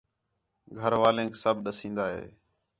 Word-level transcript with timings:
گھر 0.79 0.93
والینک 1.01 1.33
سب 1.43 1.55
ݙسین٘داں 1.63 2.09
ہِے 2.15 2.25